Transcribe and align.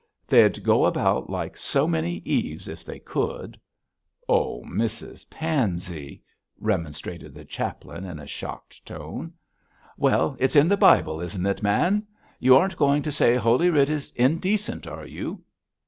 They'd 0.25 0.63
go 0.63 0.85
about 0.85 1.29
like 1.29 1.55
so 1.55 1.85
many 1.87 2.23
Eves 2.25 2.67
if 2.67 2.83
they 2.83 2.97
could.' 2.97 3.59
'Oh, 4.27 4.63
Mrs 4.65 5.29
Pansey!' 5.29 6.23
remonstrated 6.59 7.35
the 7.35 7.45
chaplain, 7.45 8.03
in 8.05 8.17
a 8.17 8.25
shocked 8.25 8.83
tone. 8.83 9.31
'Well, 9.97 10.35
it's 10.39 10.55
in 10.55 10.67
the 10.69 10.75
Bible, 10.75 11.21
isn't 11.21 11.45
it, 11.45 11.61
man? 11.61 12.07
You 12.39 12.55
aren't 12.55 12.77
going 12.77 13.03
to 13.03 13.11
say 13.11 13.35
Holy 13.35 13.69
Writ 13.69 13.91
is 13.91 14.11
indecent, 14.15 14.87
are 14.87 15.05
you?' 15.05 15.43